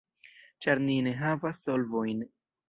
[0.65, 2.27] Ĉar ni ne havas solvojn.